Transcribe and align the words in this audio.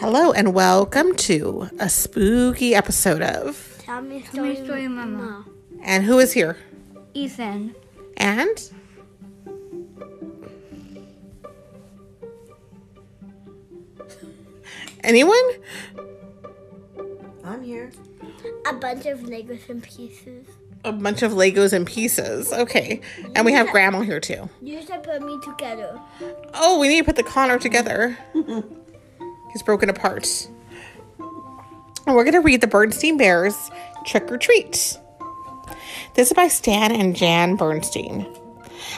Hello 0.00 0.30
and 0.30 0.54
welcome 0.54 1.12
to 1.16 1.68
a 1.80 1.88
spooky 1.88 2.72
episode 2.72 3.20
of. 3.20 3.78
Tell 3.80 4.00
me 4.00 4.18
a 4.18 4.20
Tell 4.20 4.44
me 4.44 4.56
a 4.56 4.64
story, 4.64 4.86
Mama. 4.86 5.44
And 5.82 6.04
who 6.04 6.20
is 6.20 6.32
here? 6.32 6.56
Ethan. 7.14 7.74
And 8.16 8.70
anyone? 15.02 15.36
I'm 17.42 17.64
here. 17.64 17.90
A 18.68 18.74
bunch 18.74 19.06
of 19.06 19.18
Legos 19.20 19.68
and 19.68 19.82
pieces. 19.82 20.46
A 20.84 20.92
bunch 20.92 21.22
of 21.22 21.32
Legos 21.32 21.72
and 21.72 21.84
pieces. 21.84 22.52
Okay, 22.52 23.00
and 23.34 23.44
we 23.44 23.52
have 23.52 23.68
Grandma 23.70 24.02
here 24.02 24.20
too. 24.20 24.48
You 24.62 24.80
should 24.80 25.02
put 25.02 25.22
me 25.22 25.40
together. 25.42 26.00
Oh, 26.54 26.78
we 26.78 26.86
need 26.86 26.98
to 27.00 27.04
put 27.04 27.16
the 27.16 27.24
Connor 27.24 27.58
together. 27.58 28.16
He's 29.52 29.62
broken 29.62 29.88
apart. 29.88 30.48
And 31.18 32.16
we're 32.16 32.24
going 32.24 32.34
to 32.34 32.40
read 32.40 32.60
the 32.60 32.66
Bernstein 32.66 33.16
Bears 33.16 33.70
Trick 34.06 34.30
or 34.30 34.38
Treat. 34.38 34.98
This 36.14 36.28
is 36.28 36.32
by 36.32 36.48
Stan 36.48 36.92
and 36.92 37.14
Jan 37.14 37.56
Bernstein. 37.56 38.26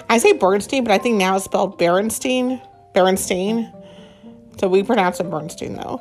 I 0.09 0.19
say 0.19 0.33
Bernstein, 0.33 0.85
but 0.85 0.93
I 0.93 0.99
think 0.99 1.17
now 1.17 1.37
it's 1.37 1.45
spelled 1.45 1.79
Berenstein. 1.79 2.63
Berenstein. 2.95 3.73
So 4.59 4.69
we 4.69 4.83
pronounce 4.83 5.21
it 5.21 5.31
Bernstein, 5.31 5.75
though. 5.75 6.01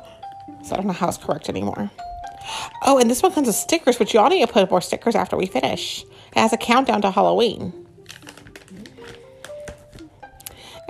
So 0.64 0.74
I 0.74 0.76
don't 0.76 0.86
know 0.86 0.92
how 0.92 1.08
it's 1.08 1.18
correct 1.18 1.48
anymore. 1.48 1.90
Oh, 2.82 2.98
and 2.98 3.10
this 3.10 3.22
one 3.22 3.32
comes 3.32 3.46
with 3.46 3.56
stickers, 3.56 3.98
which 3.98 4.14
you 4.14 4.20
all 4.20 4.28
need 4.28 4.46
to 4.46 4.52
put 4.52 4.70
more 4.70 4.80
stickers 4.80 5.14
after 5.14 5.36
we 5.36 5.46
finish. 5.46 6.02
It 6.02 6.38
has 6.38 6.52
a 6.52 6.56
countdown 6.56 7.02
to 7.02 7.10
Halloween. 7.10 7.86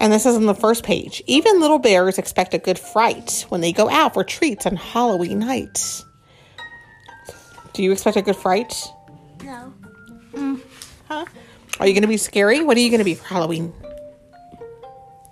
And 0.01 0.13
this 0.13 0.25
is 0.25 0.35
on 0.35 0.47
the 0.47 0.55
first 0.55 0.83
page. 0.83 1.23
Even 1.27 1.61
little 1.61 1.79
bears 1.79 2.19
expect 2.19 2.55
a 2.55 2.59
good 2.59 2.79
fright 2.79 3.45
when 3.51 3.61
they 3.61 3.71
go 3.71 3.89
out 3.91 4.15
for 4.15 4.25
treats 4.25 4.65
on 4.67 4.75
Halloween 4.77 5.41
night. 5.41 6.03
Do 7.75 7.83
you 7.83 7.93
expect 7.93 8.17
a 8.17 8.23
good 8.23 8.37
fright? 8.37 8.75
No. 9.45 9.73
Huh? 11.07 11.27
Are 11.79 11.87
you 11.87 11.93
going 11.93 12.03
to 12.03 12.09
be 12.09 12.17
scary? 12.17 12.63
What 12.63 12.77
are 12.77 12.81
you 12.81 12.89
going 12.89 12.99
to 12.99 13.05
be 13.05 13.15
for 13.15 13.27
Halloween? 13.27 13.73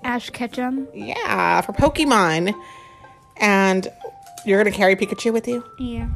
Ash 0.04 0.30
Ketchum. 0.30 0.86
Yeah, 0.92 1.60
for 1.62 1.72
Pokemon. 1.72 2.54
And 3.38 3.88
you're 4.44 4.62
going 4.62 4.72
to 4.72 4.76
carry 4.76 4.96
Pikachu 4.96 5.32
with 5.32 5.48
you? 5.48 5.64
Yeah. 5.78 6.08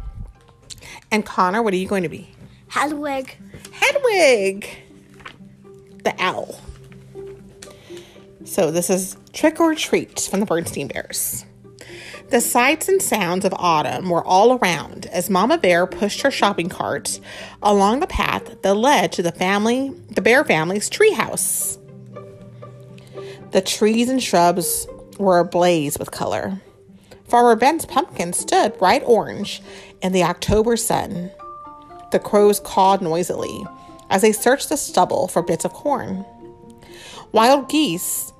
And 1.10 1.24
Connor, 1.24 1.62
what 1.62 1.72
are 1.72 1.78
you 1.78 1.88
going 1.88 2.02
to 2.02 2.08
be? 2.08 2.28
Hedwig. 2.68 3.36
Hedwig, 3.72 4.68
the 6.04 6.14
owl. 6.18 6.58
So 8.52 8.70
this 8.70 8.90
is 8.90 9.16
Trick 9.32 9.60
or 9.60 9.74
Treat 9.74 10.28
from 10.30 10.40
the 10.40 10.44
Bernstein 10.44 10.86
Bears. 10.86 11.46
The 12.28 12.42
sights 12.42 12.86
and 12.86 13.00
sounds 13.00 13.46
of 13.46 13.54
autumn 13.56 14.10
were 14.10 14.22
all 14.22 14.58
around 14.58 15.06
as 15.06 15.30
Mama 15.30 15.56
Bear 15.56 15.86
pushed 15.86 16.20
her 16.20 16.30
shopping 16.30 16.68
cart 16.68 17.18
along 17.62 18.00
the 18.00 18.06
path 18.06 18.60
that 18.60 18.74
led 18.74 19.10
to 19.12 19.22
the 19.22 19.32
family, 19.32 19.94
the 20.10 20.20
Bear 20.20 20.44
family's 20.44 20.90
treehouse. 20.90 21.78
The 23.52 23.62
trees 23.62 24.10
and 24.10 24.22
shrubs 24.22 24.86
were 25.18 25.38
ablaze 25.38 25.98
with 25.98 26.10
color. 26.10 26.60
Farmer 27.26 27.56
Ben's 27.56 27.86
pumpkin 27.86 28.34
stood 28.34 28.76
bright 28.76 29.02
orange 29.06 29.62
in 30.02 30.12
the 30.12 30.24
October 30.24 30.76
sun. 30.76 31.30
The 32.10 32.18
crows 32.18 32.60
cawed 32.60 33.00
noisily 33.00 33.64
as 34.10 34.20
they 34.20 34.32
searched 34.32 34.68
the 34.68 34.76
stubble 34.76 35.26
for 35.26 35.40
bits 35.40 35.64
of 35.64 35.72
corn. 35.72 36.26
Wild 37.32 37.70
geese 37.70 38.31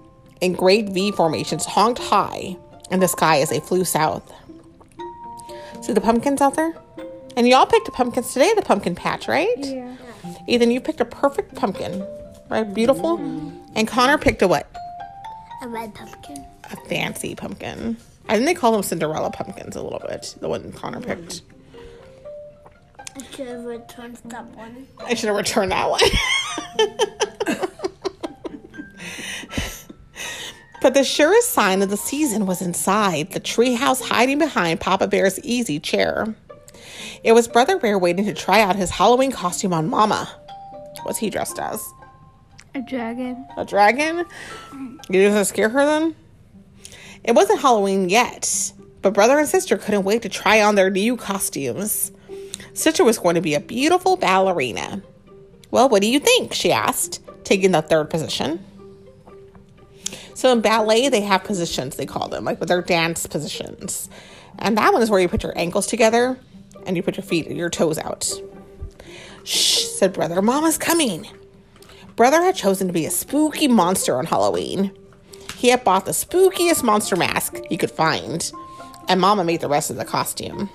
in 0.43 0.53
great 0.53 0.89
V 0.91 1.13
formations 1.13 1.65
honked 1.65 2.01
high 2.01 2.57
in 2.91 3.01
the 3.01 3.09
sky 3.09 3.39
as 3.41 3.49
they 3.49 3.61
flew 3.61 3.85
south. 3.85 4.31
See 5.81 5.93
the 5.93 6.01
pumpkins 6.01 6.43
out 6.43 6.57
there? 6.57 6.75
And 7.37 7.49
y'all 7.49 7.65
picked 7.65 7.91
pumpkins 7.93 8.33
today 8.33 8.51
at 8.51 8.57
the 8.57 8.63
pumpkin 8.63 8.95
patch, 8.95 9.29
right? 9.29 9.57
Yeah. 9.57 9.97
Ethan, 10.47 10.71
you 10.71 10.81
picked 10.81 11.01
a 11.01 11.05
perfect 11.05 11.55
pumpkin, 11.55 12.07
right? 12.51 12.75
Beautiful. 12.75 13.19
Mm-hmm. 13.19 13.73
And 13.77 13.89
Connor 13.89 14.19
picked 14.19 14.43
a 14.43 14.49
what? 14.49 14.69
A 15.63 15.69
red 15.69 15.95
pumpkin. 15.95 16.45
A 16.65 16.77
fancy 16.89 17.35
pumpkin. 17.35 17.97
I 18.29 18.35
think 18.35 18.47
they 18.47 18.55
call 18.55 18.73
them 18.73 18.83
Cinderella 18.83 19.31
pumpkins 19.31 19.77
a 19.77 19.83
little 19.83 20.01
bit. 20.01 20.35
The 20.41 20.49
one 20.49 20.71
Connor 20.73 21.01
picked. 21.01 21.43
I 23.17 23.23
should 23.31 23.47
have 23.47 23.65
returned 23.65 24.19
that 24.25 24.45
one. 24.47 24.87
I 25.01 25.15
should 25.15 25.29
have 25.29 25.37
returned 25.37 25.73
that 25.73 25.89
one. 25.89 27.69
but 30.83 30.95
the 30.95 31.05
surest 31.05 31.51
sign 31.51 31.81
of 31.81 31.91
the 31.91 31.97
season 31.97 32.45
was 32.45 32.61
inside 32.61 33.31
the 33.31 33.41
treehouse 33.41 34.03
hiding 34.03 34.39
behind 34.39 34.81
Papa 34.81 35.07
Bear's 35.07 35.39
easy 35.41 35.79
chair. 35.79 36.35
It 37.23 37.33
was 37.33 37.47
Brother 37.47 37.79
Bear 37.79 37.99
waiting 37.99 38.25
to 38.25 38.35
try 38.35 38.61
out 38.61 38.75
his 38.75 38.91
Halloween 38.91 39.31
costume 39.31 39.73
on 39.73 39.89
Mama. 39.89 40.29
What's 41.05 41.19
he 41.19 41.31
dressed 41.31 41.61
as? 41.61 41.81
A 42.75 42.81
dragon. 42.81 43.47
A 43.57 43.65
dragon? 43.65 44.27
You 45.09 45.29
gonna 45.29 45.45
scare 45.45 45.69
her 45.69 45.87
then? 45.87 46.17
It 47.23 47.37
wasn't 47.37 47.61
Halloween 47.61 48.09
yet, 48.09 48.73
but 49.03 49.15
brother 49.15 49.39
and 49.39 49.49
sister 49.49 49.79
couldn't 49.79 50.03
wait 50.03 50.23
to 50.23 50.29
try 50.29 50.61
on 50.61 50.75
their 50.75 50.91
new 50.91 51.17
costumes. 51.17 52.11
Sister 52.75 53.05
was 53.05 53.19
going 53.19 53.37
to 53.37 53.41
be 53.41 53.55
a 53.55 53.61
beautiful 53.61 54.17
ballerina. 54.17 55.03
Well, 55.71 55.89
what 55.89 56.03
do 56.03 56.09
you 56.09 56.19
think? 56.19 56.53
she 56.53 56.73
asked, 56.73 57.21
taking 57.45 57.71
the 57.71 57.83
third 57.83 58.11
position. 58.11 58.65
So 60.35 60.51
in 60.53 60.61
ballet, 60.61 61.09
they 61.09 61.21
have 61.21 61.45
positions, 61.45 61.97
they 61.97 62.07
call 62.07 62.29
them, 62.29 62.45
like 62.45 62.61
with 62.61 62.69
their 62.69 62.83
dance 62.83 63.27
positions. 63.27 64.09
And 64.59 64.77
that 64.79 64.93
one 64.93 65.03
is 65.03 65.11
where 65.11 65.21
you 65.21 65.29
put 65.29 65.43
your 65.43 65.57
ankles 65.59 65.87
together 65.87 66.39
and 66.87 66.97
you 66.97 67.03
put 67.03 67.17
your 67.17 67.25
feet, 67.25 67.51
your 67.51 67.71
toes 67.71 67.99
out. 67.99 68.31
Shh, 69.45 69.85
said 69.85 70.13
brother. 70.13 70.41
Mama's 70.41 70.79
coming. 70.79 71.27
Brother 72.17 72.43
had 72.43 72.57
chosen 72.57 72.87
to 72.87 72.93
be 72.93 73.07
a 73.07 73.11
spooky 73.11 73.69
monster 73.69 74.17
on 74.17 74.27
Halloween. 74.27 74.93
He 75.57 75.69
had 75.69 75.85
bought 75.85 76.07
the 76.07 76.13
spookiest 76.13 76.83
monster 76.83 77.17
mask 77.17 77.57
he 77.69 77.77
could 77.77 77.91
find, 77.91 78.51
and 79.09 79.21
Mama 79.21 79.45
made 79.45 79.61
the 79.61 79.69
rest 79.69 79.91
of 79.91 79.97
the 79.97 80.05
costume. 80.05 80.69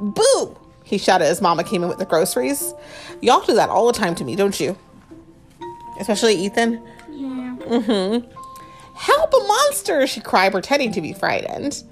Boo! 0.00 0.56
He 0.84 0.98
shouted 0.98 1.26
as 1.26 1.40
Mama 1.40 1.62
came 1.62 1.82
in 1.82 1.88
with 1.88 1.98
the 1.98 2.06
groceries. 2.06 2.74
Y'all 3.20 3.44
do 3.44 3.54
that 3.54 3.68
all 3.68 3.86
the 3.86 3.92
time 3.92 4.14
to 4.16 4.24
me, 4.24 4.34
don't 4.34 4.58
you? 4.58 4.76
Especially 6.00 6.34
Ethan. 6.34 6.82
Mm-hmm. 7.70 8.24
Yeah. 8.24 8.42
Help 8.94 9.32
a 9.32 9.38
monster! 9.38 10.06
She 10.06 10.20
cried, 10.20 10.52
pretending 10.52 10.92
to 10.92 11.00
be 11.00 11.12
frightened. 11.12 11.82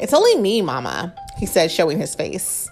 It's 0.00 0.14
only 0.14 0.36
me, 0.36 0.62
Mama, 0.62 1.14
he 1.38 1.46
said, 1.46 1.70
showing 1.70 1.98
his 1.98 2.14
face. 2.14 2.70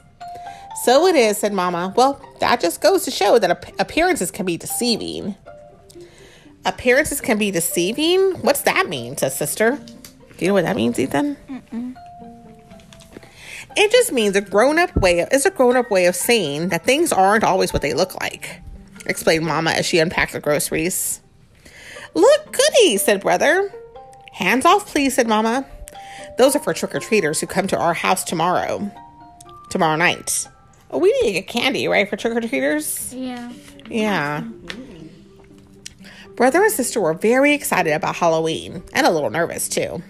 So 0.84 1.06
it 1.06 1.16
is, 1.16 1.38
said 1.38 1.52
Mama. 1.52 1.92
Well, 1.96 2.20
that 2.40 2.60
just 2.60 2.80
goes 2.80 3.04
to 3.04 3.10
show 3.10 3.38
that 3.38 3.74
appearances 3.78 4.30
can 4.30 4.46
be 4.46 4.56
deceiving. 4.56 5.34
Appearances 6.64 7.20
can 7.20 7.38
be 7.38 7.50
deceiving? 7.50 8.32
What's 8.42 8.62
that 8.62 8.88
mean? 8.88 9.16
says 9.16 9.36
Sister. 9.36 9.72
Do 9.76 10.44
you 10.44 10.48
know 10.48 10.54
what 10.54 10.64
that 10.64 10.76
means, 10.76 10.98
Ethan? 10.98 11.36
It 13.76 13.90
just 13.90 14.12
means 14.12 14.36
a 14.36 14.40
grown-up 14.40 14.96
way 14.96 15.20
of, 15.20 15.28
is 15.32 15.46
a 15.46 15.50
grown-up 15.50 15.90
way 15.90 16.06
of 16.06 16.14
saying 16.14 16.68
that 16.68 16.84
things 16.84 17.12
aren't 17.12 17.44
always 17.44 17.72
what 17.72 17.82
they 17.82 17.92
look 17.92 18.18
like, 18.20 18.60
explained 19.06 19.44
Mama 19.46 19.72
as 19.72 19.84
she 19.84 19.98
unpacked 19.98 20.32
the 20.32 20.40
groceries. 20.40 21.20
Look, 22.14 22.52
goody, 22.52 22.96
said 22.96 23.20
Brother. 23.20 23.72
Hands 24.32 24.64
off, 24.64 24.86
please, 24.86 25.14
said 25.14 25.28
Mama. 25.28 25.66
Those 26.38 26.56
are 26.56 26.60
for 26.60 26.74
trick-or-treaters 26.74 27.40
who 27.40 27.46
come 27.46 27.66
to 27.68 27.78
our 27.78 27.94
house 27.94 28.24
tomorrow. 28.24 28.90
Tomorrow 29.70 29.96
night. 29.96 30.48
Oh, 30.90 30.98
we 30.98 31.12
need 31.12 31.28
to 31.28 31.32
get 31.32 31.48
candy, 31.48 31.88
right, 31.88 32.08
for 32.08 32.16
trick-or-treaters? 32.16 33.14
Yeah. 33.16 33.52
Yeah. 33.88 34.44
Brother 36.36 36.62
and 36.62 36.72
sister 36.72 37.00
were 37.00 37.14
very 37.14 37.52
excited 37.52 37.92
about 37.92 38.16
Halloween 38.16 38.82
and 38.92 39.06
a 39.06 39.10
little 39.10 39.30
nervous 39.30 39.68
too. 39.68 40.02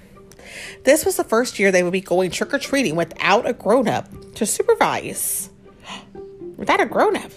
This 0.85 1.05
was 1.05 1.17
the 1.17 1.25
first 1.25 1.59
year 1.59 1.71
they 1.71 1.83
would 1.83 1.93
be 1.93 2.01
going 2.01 2.31
trick 2.31 2.55
or 2.55 2.59
treating 2.59 2.97
without 2.97 3.49
a 3.49 3.53
grown 3.53 3.89
up 3.89 4.09
to 4.35 4.47
supervise. 4.47 5.51
Without 6.57 6.81
a 6.81 6.87
grown 6.87 7.17
up. 7.17 7.33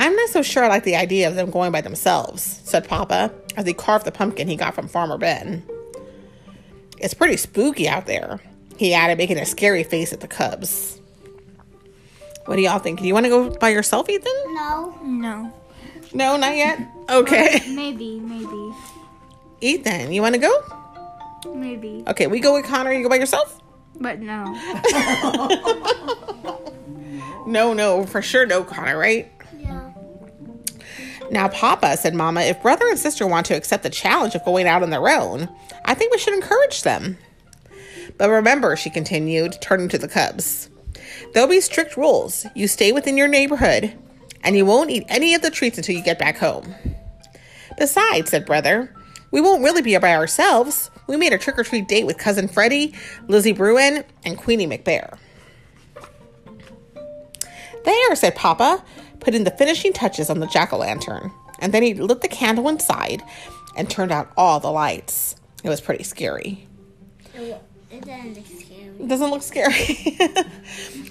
I'm 0.00 0.16
not 0.16 0.30
so 0.30 0.40
sure 0.40 0.64
I 0.64 0.68
like 0.68 0.84
the 0.84 0.96
idea 0.96 1.28
of 1.28 1.34
them 1.34 1.50
going 1.50 1.72
by 1.72 1.82
themselves, 1.82 2.42
said 2.64 2.88
Papa 2.88 3.30
as 3.56 3.66
he 3.66 3.74
carved 3.74 4.06
the 4.06 4.12
pumpkin 4.12 4.48
he 4.48 4.56
got 4.56 4.74
from 4.74 4.88
Farmer 4.88 5.18
Ben. 5.18 5.62
It's 6.98 7.12
pretty 7.12 7.36
spooky 7.36 7.86
out 7.86 8.06
there, 8.06 8.40
he 8.78 8.94
added, 8.94 9.18
making 9.18 9.36
a 9.38 9.44
scary 9.44 9.84
face 9.84 10.12
at 10.14 10.20
the 10.20 10.26
cubs. 10.26 10.98
What 12.46 12.56
do 12.56 12.62
y'all 12.62 12.78
think? 12.78 13.00
Do 13.00 13.06
you 13.06 13.12
want 13.12 13.26
to 13.26 13.30
go 13.30 13.50
by 13.50 13.68
yourself, 13.68 14.08
Ethan? 14.08 14.32
No. 14.54 14.98
No. 15.02 15.52
No, 16.14 16.36
not 16.38 16.56
yet. 16.56 16.80
Okay. 17.10 17.56
Uh, 17.56 17.68
maybe. 17.68 18.18
Maybe. 18.20 18.72
Ethan, 19.60 20.12
you 20.12 20.22
want 20.22 20.34
to 20.34 20.40
go? 20.40 21.54
Maybe. 21.54 22.04
Okay, 22.08 22.26
we 22.26 22.40
go 22.40 22.54
with 22.54 22.64
Connor. 22.64 22.92
You 22.92 23.02
go 23.02 23.10
by 23.10 23.16
yourself? 23.16 23.60
But 23.96 24.20
no. 24.20 24.56
No, 27.46 27.72
no, 27.72 28.06
for 28.06 28.22
sure, 28.22 28.46
no, 28.46 28.62
Connor, 28.62 28.96
right? 28.96 29.30
Now, 31.30 31.48
Papa, 31.48 31.96
said 31.96 32.14
Mama, 32.14 32.40
if 32.40 32.60
brother 32.60 32.88
and 32.88 32.98
sister 32.98 33.26
want 33.26 33.46
to 33.46 33.56
accept 33.56 33.84
the 33.84 33.90
challenge 33.90 34.34
of 34.34 34.44
going 34.44 34.66
out 34.66 34.82
on 34.82 34.90
their 34.90 35.08
own, 35.08 35.48
I 35.84 35.94
think 35.94 36.12
we 36.12 36.18
should 36.18 36.34
encourage 36.34 36.82
them. 36.82 37.18
But 38.18 38.30
remember, 38.30 38.74
she 38.76 38.90
continued, 38.90 39.56
turning 39.60 39.88
to 39.90 39.98
the 39.98 40.08
cubs, 40.08 40.68
there'll 41.32 41.48
be 41.48 41.60
strict 41.60 41.96
rules. 41.96 42.46
You 42.56 42.66
stay 42.66 42.90
within 42.90 43.16
your 43.16 43.28
neighborhood, 43.28 43.96
and 44.42 44.56
you 44.56 44.66
won't 44.66 44.90
eat 44.90 45.04
any 45.08 45.34
of 45.34 45.42
the 45.42 45.50
treats 45.50 45.78
until 45.78 45.94
you 45.94 46.02
get 46.02 46.18
back 46.18 46.36
home. 46.36 46.74
Besides, 47.78 48.30
said 48.30 48.44
brother, 48.44 48.92
we 49.30 49.40
won't 49.40 49.62
really 49.62 49.82
be 49.82 49.96
by 49.98 50.14
ourselves. 50.14 50.90
We 51.06 51.16
made 51.16 51.32
a 51.32 51.38
trick 51.38 51.58
or 51.58 51.62
treat 51.62 51.86
date 51.86 52.06
with 52.06 52.18
cousin 52.18 52.48
Freddie, 52.48 52.94
Lizzie 53.28 53.52
Bruin, 53.52 54.04
and 54.24 54.36
Queenie 54.36 54.66
McBear. 54.66 55.16
There, 57.84 58.16
said 58.16 58.34
Papa, 58.34 58.84
putting 59.20 59.44
the 59.44 59.50
finishing 59.50 59.92
touches 59.92 60.30
on 60.30 60.40
the 60.40 60.46
jack 60.46 60.72
o' 60.72 60.78
lantern. 60.78 61.30
And 61.60 61.74
then 61.74 61.82
he 61.82 61.94
lit 61.94 62.22
the 62.22 62.28
candle 62.28 62.68
inside 62.68 63.22
and 63.76 63.88
turned 63.88 64.12
out 64.12 64.32
all 64.36 64.60
the 64.60 64.70
lights. 64.70 65.36
It 65.62 65.68
was 65.68 65.80
pretty 65.80 66.04
scary. 66.04 66.66
It, 67.34 67.60
it 67.90 68.04
doesn't 68.04 68.34
look 68.34 68.46
scary. 68.46 68.96
It 68.98 69.08
doesn't 69.08 69.30
look 69.30 69.42
scary. 69.42 70.18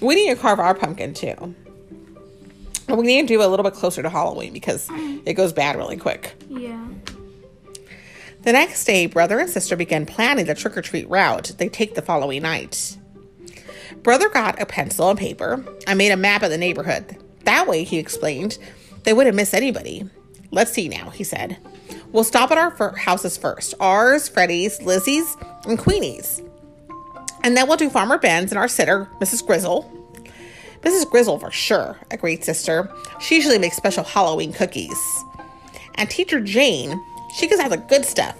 we 0.00 0.14
need 0.14 0.34
to 0.34 0.40
carve 0.40 0.58
our 0.58 0.74
pumpkin 0.74 1.14
too. 1.14 1.54
We 2.88 3.02
need 3.02 3.22
to 3.22 3.26
do 3.28 3.40
it 3.40 3.44
a 3.44 3.48
little 3.48 3.62
bit 3.62 3.74
closer 3.74 4.02
to 4.02 4.10
Halloween 4.10 4.52
because 4.52 4.88
it 5.24 5.34
goes 5.34 5.52
bad 5.52 5.76
really 5.76 5.96
quick. 5.96 6.34
Yeah. 6.48 6.88
The 8.42 8.52
next 8.52 8.84
day, 8.84 9.06
brother 9.06 9.38
and 9.38 9.50
sister 9.50 9.76
began 9.76 10.06
planning 10.06 10.46
the 10.46 10.54
trick 10.54 10.76
or 10.76 10.82
treat 10.82 11.08
route 11.08 11.52
they 11.58 11.68
take 11.68 11.94
the 11.94 12.02
following 12.02 12.42
night. 12.42 12.96
Brother 14.02 14.28
got 14.30 14.60
a 14.60 14.66
pencil 14.66 15.10
and 15.10 15.18
paper 15.18 15.64
and 15.86 15.98
made 15.98 16.10
a 16.10 16.16
map 16.16 16.42
of 16.42 16.50
the 16.50 16.56
neighborhood. 16.58 17.16
That 17.44 17.66
way, 17.66 17.84
he 17.84 17.98
explained, 17.98 18.58
they 19.04 19.12
wouldn't 19.12 19.36
miss 19.36 19.54
anybody. 19.54 20.08
Let's 20.50 20.72
see 20.72 20.88
now, 20.88 21.10
he 21.10 21.24
said. 21.24 21.56
We'll 22.12 22.24
stop 22.24 22.50
at 22.50 22.58
our 22.58 22.70
fir- 22.72 22.96
houses 22.96 23.36
first 23.36 23.74
ours, 23.80 24.28
Freddie's, 24.28 24.82
Lizzie's, 24.82 25.36
and 25.64 25.78
Queenie's. 25.78 26.42
And 27.42 27.56
then 27.56 27.68
we'll 27.68 27.76
do 27.76 27.88
Farmer 27.88 28.18
Ben's 28.18 28.50
and 28.50 28.58
our 28.58 28.68
sitter, 28.68 29.08
Mrs. 29.20 29.46
Grizzle. 29.46 29.90
Mrs. 30.82 31.08
Grizzle 31.10 31.38
for 31.38 31.50
sure, 31.50 31.98
agreed 32.10 32.42
sister. 32.44 32.92
She 33.20 33.36
usually 33.36 33.58
makes 33.58 33.76
special 33.76 34.04
Halloween 34.04 34.52
cookies. 34.52 34.98
And 35.96 36.08
teacher 36.10 36.40
Jane, 36.40 37.00
she 37.36 37.46
gets 37.46 37.60
out 37.60 37.70
the 37.70 37.76
good 37.76 38.04
stuff. 38.04 38.36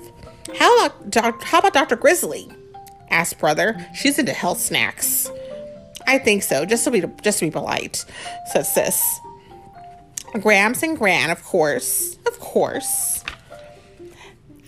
How 0.59 0.85
about 0.87 1.11
doc- 1.11 1.43
how 1.43 1.59
about 1.59 1.75
Dr. 1.75 1.97
Grizzly? 1.97 2.51
asked 3.11 3.39
brother. 3.39 3.87
She's 3.95 4.19
into 4.19 4.33
health 4.33 4.61
snacks. 4.61 5.31
I 6.07 6.19
think 6.19 6.43
so, 6.43 6.65
just 6.65 6.85
to 6.85 6.91
be 6.91 7.03
just 7.23 7.39
to 7.39 7.47
be 7.47 7.51
polite, 7.51 8.05
said 8.53 8.67
sis. 8.67 9.21
Gramps 10.41 10.83
and 10.83 10.97
Gran, 10.97 11.31
of 11.31 11.43
course, 11.43 12.17
of 12.27 12.39
course. 12.39 13.25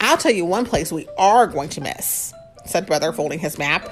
I'll 0.01 0.17
tell 0.17 0.33
you 0.33 0.45
one 0.45 0.67
place 0.67 0.91
we 0.91 1.09
are 1.17 1.47
going 1.47 1.69
to 1.71 1.81
miss, 1.81 2.35
said 2.67 2.87
brother, 2.87 3.13
folding 3.13 3.39
his 3.39 3.59
map. 3.59 3.89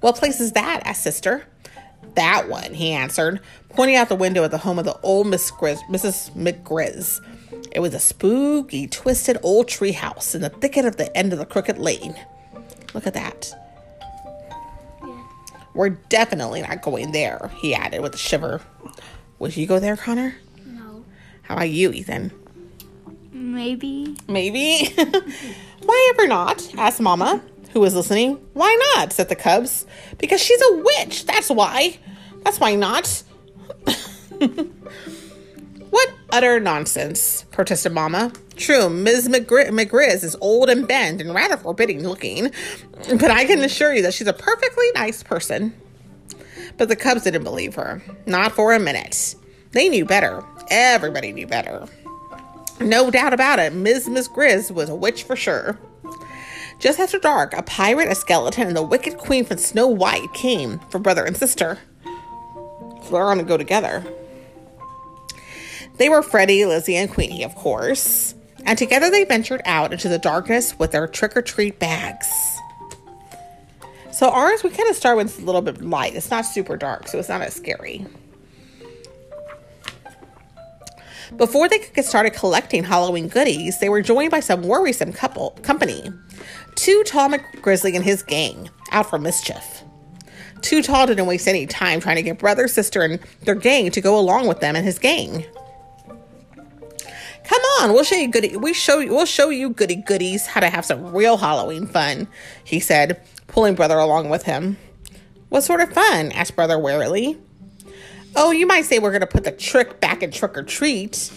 What 0.00 0.16
place 0.16 0.40
is 0.40 0.52
that? 0.52 0.82
asked 0.84 1.02
sister. 1.02 1.46
That 2.14 2.48
one, 2.48 2.74
he 2.74 2.92
answered, 2.92 3.40
pointing 3.70 3.96
out 3.96 4.08
the 4.08 4.16
window 4.16 4.44
at 4.44 4.50
the 4.50 4.58
home 4.58 4.78
of 4.78 4.84
the 4.84 4.98
old 5.02 5.26
Miss 5.26 5.50
Grizz, 5.50 5.80
Mrs. 5.88 6.30
McGrizz. 6.32 7.20
It 7.70 7.80
was 7.80 7.94
a 7.94 8.00
spooky, 8.00 8.86
twisted 8.86 9.38
old 9.42 9.68
tree 9.68 9.92
house 9.92 10.34
in 10.34 10.42
the 10.42 10.48
thicket 10.50 10.84
of 10.84 10.96
the 10.96 11.14
end 11.16 11.32
of 11.32 11.38
the 11.38 11.46
crooked 11.46 11.78
lane. 11.78 12.14
Look 12.94 13.06
at 13.06 13.14
that. 13.14 13.52
We're 15.74 15.90
definitely 15.90 16.62
not 16.62 16.82
going 16.82 17.12
there, 17.12 17.50
he 17.56 17.74
added 17.74 18.00
with 18.02 18.14
a 18.14 18.18
shiver. 18.18 18.60
Would 19.38 19.56
you 19.56 19.66
go 19.66 19.78
there, 19.78 19.96
Connor? 19.96 20.36
No. 20.66 21.04
How 21.42 21.54
about 21.54 21.70
you, 21.70 21.92
Ethan? 21.92 22.30
Maybe. 23.32 24.16
Maybe. 24.28 24.92
Why 25.82 26.12
ever 26.14 26.28
not? 26.28 26.74
asked 26.76 27.00
Mama, 27.00 27.42
who 27.72 27.80
was 27.80 27.94
listening. 27.94 28.34
Why 28.52 28.94
not? 28.94 29.12
said 29.12 29.28
the 29.28 29.36
cubs. 29.36 29.86
Because 30.18 30.40
she's 30.40 30.60
a 30.60 30.82
witch. 30.82 31.26
That's 31.26 31.50
why. 31.50 31.98
That's 32.44 32.60
why 32.60 32.74
not. 32.74 33.22
utter 36.32 36.58
nonsense, 36.58 37.44
protested 37.52 37.92
Mama. 37.92 38.32
True, 38.56 38.88
Ms. 38.88 39.28
McGri- 39.28 39.68
McGrizz 39.68 40.24
is 40.24 40.36
old 40.40 40.68
and 40.70 40.88
bent 40.88 41.20
and 41.20 41.34
rather 41.34 41.56
forbidding 41.56 42.02
looking, 42.02 42.50
but 43.08 43.30
I 43.30 43.44
can 43.44 43.60
assure 43.60 43.94
you 43.94 44.02
that 44.02 44.14
she's 44.14 44.26
a 44.26 44.32
perfectly 44.32 44.86
nice 44.94 45.22
person. 45.22 45.74
But 46.78 46.88
the 46.88 46.96
cubs 46.96 47.22
didn't 47.22 47.44
believe 47.44 47.74
her. 47.74 48.02
Not 48.26 48.52
for 48.52 48.72
a 48.72 48.80
minute. 48.80 49.34
They 49.72 49.88
knew 49.88 50.04
better. 50.04 50.42
Everybody 50.70 51.32
knew 51.32 51.46
better. 51.46 51.86
No 52.80 53.10
doubt 53.10 53.34
about 53.34 53.58
it, 53.58 53.74
Ms. 53.74 54.08
Miss 54.08 54.28
Grizz 54.28 54.70
was 54.70 54.88
a 54.88 54.94
witch 54.94 55.22
for 55.22 55.36
sure. 55.36 55.78
Just 56.80 56.98
after 56.98 57.18
dark, 57.18 57.52
a 57.54 57.62
pirate, 57.62 58.08
a 58.08 58.14
skeleton, 58.14 58.66
and 58.66 58.76
the 58.76 58.82
wicked 58.82 59.18
queen 59.18 59.44
from 59.44 59.58
Snow 59.58 59.86
White 59.86 60.32
came 60.32 60.80
for 60.90 60.98
brother 60.98 61.24
and 61.24 61.36
sister. 61.36 61.78
So 63.04 63.10
they're 63.10 63.24
gonna 63.24 63.44
go 63.44 63.56
together. 63.56 64.02
They 65.98 66.08
were 66.08 66.22
Freddie, 66.22 66.64
Lizzie, 66.64 66.96
and 66.96 67.10
Queenie, 67.10 67.44
of 67.44 67.54
course. 67.54 68.34
And 68.64 68.78
together 68.78 69.10
they 69.10 69.24
ventured 69.24 69.62
out 69.64 69.92
into 69.92 70.08
the 70.08 70.18
darkness 70.18 70.78
with 70.78 70.92
their 70.92 71.06
trick 71.06 71.36
or 71.36 71.42
treat 71.42 71.78
bags. 71.78 72.28
So 74.12 74.30
ours, 74.30 74.62
we 74.62 74.70
kind 74.70 74.88
of 74.88 74.96
start 74.96 75.16
with 75.16 75.38
a 75.38 75.42
little 75.44 75.62
bit 75.62 75.82
light. 75.82 76.14
It's 76.14 76.30
not 76.30 76.46
super 76.46 76.76
dark, 76.76 77.08
so 77.08 77.18
it's 77.18 77.28
not 77.28 77.40
as 77.40 77.54
scary. 77.54 78.06
Before 81.36 81.68
they 81.68 81.78
could 81.78 81.94
get 81.94 82.04
started 82.04 82.34
collecting 82.34 82.84
Halloween 82.84 83.28
goodies, 83.28 83.80
they 83.80 83.88
were 83.88 84.02
joined 84.02 84.30
by 84.30 84.40
some 84.40 84.62
worrisome 84.62 85.12
couple 85.12 85.52
company. 85.62 86.10
Too 86.74 87.02
Tall 87.06 87.30
McGrizzly 87.30 87.94
and 87.96 88.04
his 88.04 88.22
gang, 88.22 88.68
out 88.90 89.08
for 89.08 89.18
mischief. 89.18 89.82
Too 90.60 90.82
Tall 90.82 91.06
didn't 91.06 91.26
waste 91.26 91.48
any 91.48 91.66
time 91.66 92.00
trying 92.00 92.16
to 92.16 92.22
get 92.22 92.38
brother, 92.38 92.68
sister, 92.68 93.02
and 93.02 93.18
their 93.40 93.54
gang 93.54 93.90
to 93.90 94.00
go 94.00 94.18
along 94.18 94.46
with 94.46 94.60
them 94.60 94.76
and 94.76 94.84
his 94.84 94.98
gang. 94.98 95.46
On, 97.82 97.92
we'll 97.92 98.04
show 98.04 98.14
you 98.14 98.28
goody. 98.28 98.56
We 98.56 98.72
show 98.72 99.00
you. 99.00 99.10
We'll 99.10 99.26
show 99.26 99.50
you 99.50 99.70
goody 99.70 99.96
goodies 99.96 100.46
how 100.46 100.60
to 100.60 100.68
have 100.68 100.84
some 100.84 101.12
real 101.12 101.36
Halloween 101.36 101.86
fun," 101.86 102.28
he 102.62 102.78
said, 102.78 103.20
pulling 103.48 103.74
brother 103.74 103.98
along 103.98 104.28
with 104.28 104.44
him. 104.44 104.78
"What 105.48 105.62
sort 105.62 105.80
of 105.80 105.92
fun?" 105.92 106.30
asked 106.30 106.54
brother 106.54 106.78
warily. 106.78 107.38
Oh, 108.36 108.52
you 108.52 108.66
might 108.66 108.84
say 108.84 109.00
we're 109.00 109.10
gonna 109.10 109.26
put 109.26 109.44
the 109.44 109.50
trick 109.50 110.00
back 110.00 110.22
in 110.22 110.30
trick 110.30 110.56
or 110.56 110.62
treat, 110.62 111.30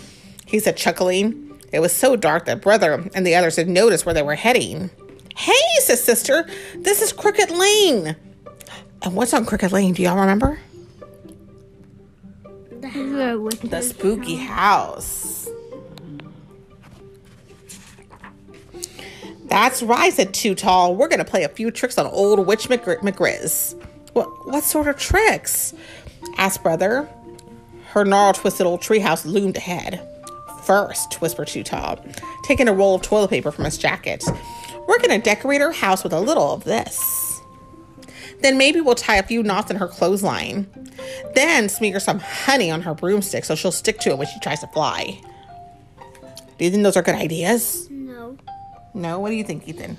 he 0.46 0.60
said, 0.60 0.78
chuckling. 0.78 1.60
It 1.72 1.80
was 1.80 1.92
so 1.92 2.16
dark 2.16 2.46
that 2.46 2.62
brother 2.62 3.10
and 3.16 3.26
the 3.26 3.36
others 3.36 3.56
had 3.56 3.68
noticed 3.68 4.06
where 4.06 4.14
they 4.14 4.22
were 4.22 4.36
heading. 4.36 4.92
Hey, 5.36 5.54
says 5.80 6.02
sister, 6.04 6.48
this 6.78 7.02
is 7.02 7.12
Crooked 7.12 7.50
Lane. 7.50 8.16
And 9.02 9.16
what's 9.16 9.34
on 9.34 9.46
Crooked 9.46 9.72
Lane? 9.74 9.94
Do 9.94 10.04
y'all 10.04 10.18
remember? 10.18 10.60
The 12.70 12.88
Is 12.88 12.96
it 12.96 13.34
a 13.34 13.40
witch's 13.40 13.70
The 13.70 13.82
spooky 13.82 14.36
house. 14.38 15.35
That's 19.46 19.84
right, 19.84 20.12
said 20.12 20.34
Too 20.34 20.56
Tall. 20.56 20.96
We're 20.96 21.08
gonna 21.08 21.26
play 21.26 21.44
a 21.44 21.50
few 21.50 21.72
tricks 21.72 21.98
on 21.98 22.08
old 22.08 22.46
Witch 22.46 22.68
McGrizz. 22.68 23.76
What 24.14 24.28
what 24.48 24.64
sort 24.64 24.88
of 24.88 24.98
tricks? 24.98 25.74
asked 26.38 26.64
Brother. 26.64 27.08
Her 27.92 28.04
gnarled, 28.04 28.36
twisted 28.36 28.66
old 28.66 28.82
treehouse 28.82 29.26
loomed 29.26 29.56
ahead. 29.56 30.02
First, 30.64 31.22
whispered 31.22 31.48
Too 31.48 31.64
Tall, 31.64 32.04
taking 32.44 32.68
a 32.68 32.74
roll 32.74 32.96
of 32.96 33.04
toilet 33.04 33.30
paper 33.30 33.52
from 33.52 33.66
his 33.66 33.78
jacket. 33.78 34.24
We're 34.88 35.00
gonna 35.00 35.20
decorate 35.20 35.62
her 35.62 35.72
house 35.72 36.04
with 36.04 36.12
a 36.12 36.20
little 36.20 36.54
of 36.54 36.64
this. 36.64 37.40
Then 38.42 38.58
maybe 38.58 38.82
we'll 38.82 38.96
tie 38.96 39.18
a 39.18 39.24
few 39.24 39.44
knots 39.44 39.72
in 39.72 39.78
her 39.78 39.88
clothesline. 39.88 40.68
Then 41.36 41.70
smear 41.70 42.00
some 42.00 42.20
honey 42.20 42.72
on 42.72 42.82
her 42.82 42.94
broomstick 42.94 43.46
so 43.46 43.56
she'll 43.56 43.72
stick 43.72 44.00
to 44.00 44.10
it 44.10 44.18
when 44.18 44.28
she 44.28 44.40
tries 44.40 44.60
to 44.62 44.68
fly. 44.68 45.20
Do 46.58 46.66
you 46.66 46.72
think 46.72 46.84
those 46.84 46.98
are 46.98 47.02
good 47.02 47.16
ideas? 47.16 47.90
No. 48.96 49.02
No? 49.02 49.20
What 49.20 49.30
do 49.30 49.36
you 49.36 49.44
think, 49.44 49.68
Ethan? 49.68 49.98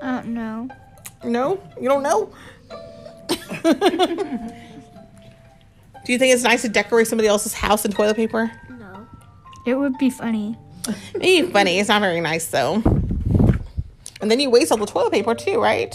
I 0.00 0.12
don't 0.12 0.28
know. 0.28 0.68
No? 1.24 1.60
You 1.80 1.88
don't 1.88 2.02
know? 2.02 2.32
do 6.04 6.12
you 6.12 6.18
think 6.18 6.34
it's 6.34 6.42
nice 6.42 6.62
to 6.62 6.68
decorate 6.68 7.06
somebody 7.08 7.28
else's 7.28 7.52
house 7.52 7.84
in 7.84 7.92
toilet 7.92 8.16
paper? 8.16 8.50
No. 8.70 9.06
It 9.66 9.74
would 9.74 9.98
be 9.98 10.08
funny. 10.08 10.56
Maybe 11.16 11.50
funny. 11.50 11.78
It's 11.78 11.88
not 11.88 12.00
very 12.00 12.20
nice, 12.20 12.46
though. 12.46 12.82
And 14.20 14.30
then 14.30 14.40
you 14.40 14.48
waste 14.50 14.72
all 14.72 14.78
the 14.78 14.86
toilet 14.86 15.12
paper, 15.12 15.34
too, 15.34 15.60
right? 15.60 15.94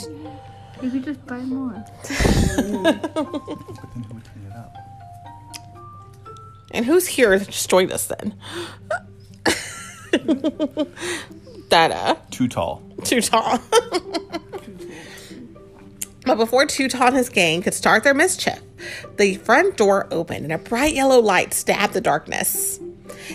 You 0.81 0.91
could 0.91 1.05
just 1.05 1.25
buy 1.25 1.39
more. 1.39 1.83
But 2.03 2.07
then 2.07 2.63
who 2.65 2.81
would 2.83 4.23
clean 4.25 4.45
it 4.45 4.53
up? 4.53 4.75
And 6.71 6.85
who's 6.85 7.07
here 7.07 7.39
that 7.39 7.47
destroyed 7.47 7.91
us 7.91 8.07
then? 8.07 8.35
Dada. 11.69 11.95
Uh, 11.95 12.15
too 12.31 12.47
tall. 12.47 12.81
Too 13.03 13.21
tall. 13.21 13.59
but 16.25 16.35
before 16.35 16.65
Too 16.65 16.87
Tall 16.87 17.07
and 17.07 17.17
his 17.17 17.29
gang 17.29 17.61
could 17.61 17.73
start 17.73 18.03
their 18.03 18.13
mischief, 18.13 18.61
the 19.17 19.35
front 19.35 19.77
door 19.77 20.07
opened 20.11 20.43
and 20.45 20.53
a 20.53 20.57
bright 20.57 20.93
yellow 20.93 21.19
light 21.19 21.53
stabbed 21.53 21.93
the 21.93 22.01
darkness. 22.01 22.79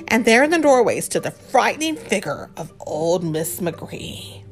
And 0.08 0.24
there 0.24 0.42
in 0.42 0.50
the 0.50 0.58
doorway 0.58 1.00
stood 1.00 1.22
the 1.22 1.30
frightening 1.30 1.96
figure 1.96 2.50
of 2.56 2.72
old 2.80 3.22
Miss 3.24 3.60
McGree. 3.60 4.42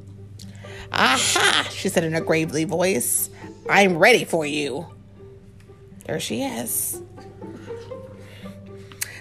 Aha, 0.92 1.68
she 1.70 1.88
said 1.88 2.04
in 2.04 2.14
a 2.14 2.20
gravely 2.20 2.64
voice. 2.64 3.30
I'm 3.68 3.96
ready 3.96 4.24
for 4.24 4.44
you. 4.44 4.86
There 6.04 6.20
she 6.20 6.42
is. 6.42 7.00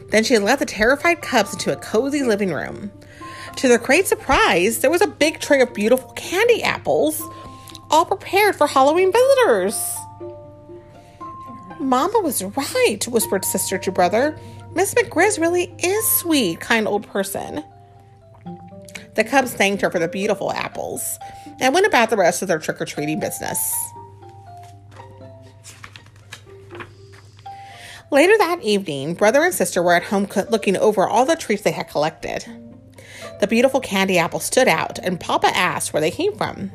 Then 0.10 0.24
she 0.24 0.39
led 0.39 0.60
the 0.60 0.66
terrified 0.66 1.22
cubs 1.22 1.54
into 1.54 1.72
a 1.72 1.75
cozy 1.75 2.24
living 2.24 2.51
room. 2.51 2.92
To 3.60 3.68
their 3.68 3.78
great 3.78 4.08
surprise, 4.08 4.80
there 4.80 4.89
was 4.89 5.01
a 5.01 5.08
big 5.08 5.42
tray 5.42 5.60
of 5.60 5.74
beautiful 5.74 6.13
candy 6.13 6.63
apples, 6.63 7.22
all 7.89 8.06
prepared 8.06 8.56
for 8.56 8.68
Halloween 8.68 9.12
visitors. 9.12 9.78
Mama 11.78 12.22
was 12.22 12.42
right, 12.42 13.06
whispered 13.06 13.44
sister 13.44 13.78
to 13.78 13.92
brother. 13.92 14.39
Miss 14.75 14.94
McGrizz 14.94 15.42
really 15.42 15.75
is 15.78 16.08
sweet, 16.08 16.62
kind 16.62 16.88
old 16.88 17.06
person. 17.06 17.62
The 19.16 19.25
cubs 19.25 19.54
thanked 19.54 19.82
her 19.82 19.92
for 19.92 20.00
the 20.00 20.08
beautiful 20.08 20.54
apples 20.54 21.20
and 21.60 21.74
went 21.74 21.86
about 21.86 22.10
the 22.10 22.16
rest 22.16 22.42
of 22.42 22.48
their 22.48 22.60
trick 22.60 22.80
or 22.80 22.86
treating 22.86 23.20
business. 23.20 23.75
Later 28.10 28.38
that 28.38 28.62
evening, 28.63 29.16
brother 29.16 29.44
and 29.44 29.54
sister 29.54 29.84
were 29.84 29.96
at 29.96 30.04
home 30.04 30.30
looking 30.50 30.78
over 30.78 31.06
all 31.06 31.25
the 31.25 31.36
treats 31.36 31.63
they 31.63 31.72
had 31.72 31.89
collected. 31.89 32.68
The 33.39 33.48
beautiful 33.48 33.79
candy 33.79 34.17
apple 34.17 34.39
stood 34.39 34.67
out, 34.67 35.00
and 35.00 35.19
Papa 35.19 35.48
asked 35.55 35.93
where 35.93 36.01
they 36.01 36.12
came 36.12 36.36
from. 36.36 36.72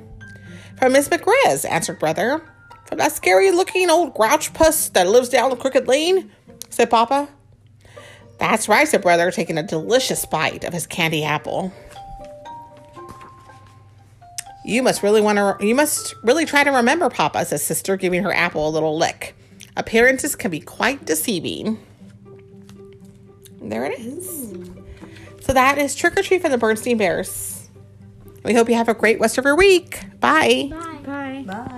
From 0.79 0.93
Miss 0.93 1.09
McGrizz, 1.09 1.69
answered 1.71 1.99
brother. 1.99 2.43
From 2.87 2.99
that 2.99 3.13
scary 3.13 3.51
looking 3.51 3.91
old 3.91 4.15
grouch 4.15 4.53
puss 4.53 4.89
that 4.91 5.09
lives 5.09 5.29
down 5.29 5.51
the 5.51 5.57
crooked 5.57 5.87
lane, 5.89 6.31
said 6.71 6.91
Papa. 6.91 7.29
That's 8.39 8.69
right, 8.69 8.89
said 8.89 9.03
brother, 9.03 9.31
taking 9.31 9.59
a 9.59 9.63
delicious 9.63 10.27
bite 10.27 10.65
of 10.65 10.73
his 10.73 10.87
candy 10.87 11.25
apple. 11.25 11.73
You 14.65 14.83
must 14.83 15.03
really 15.03 15.21
want 15.21 15.37
to. 15.37 15.57
You 15.65 15.75
must 15.75 16.15
really 16.23 16.47
try 16.47 16.65
to 16.65 16.71
remember, 16.71 17.11
Papa," 17.11 17.45
says 17.45 17.63
sister, 17.63 17.97
giving 17.99 18.23
her 18.23 18.33
apple 18.33 18.67
a 18.67 18.71
little 18.71 18.97
lick. 18.97 19.37
Appearances 19.77 20.35
can 20.35 20.51
be 20.51 20.61
quite 20.61 21.05
deceiving. 21.05 21.79
There 23.61 23.85
it 23.85 23.99
is. 23.99 24.54
So 25.45 25.53
that 25.53 25.77
is 25.77 25.95
trick 25.95 26.19
or 26.19 26.23
treat 26.23 26.41
from 26.41 26.53
the 26.53 26.59
Bernstein 26.59 26.97
Bears. 26.97 27.69
We 28.45 28.55
hope 28.55 28.67
you 28.71 28.77
have 28.77 28.89
a 28.89 28.95
great 28.95 29.21
rest 29.21 29.37
of 29.37 29.45
your 29.45 29.57
week. 29.57 30.01
Bye. 30.19 30.71
Bye. 30.71 30.99
Bye. 31.05 31.45
Bye. 31.47 31.74